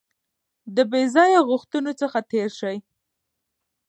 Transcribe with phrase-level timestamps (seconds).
[0.75, 2.77] د بې ځایه غوښتنو څخه تېر شئ.